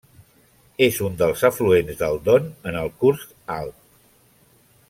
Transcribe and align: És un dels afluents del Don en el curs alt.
És 0.85 0.97
un 1.07 1.19
dels 1.19 1.43
afluents 1.51 2.01
del 2.01 2.19
Don 2.31 2.49
en 2.71 2.81
el 2.83 2.93
curs 3.05 3.31
alt. 3.61 3.81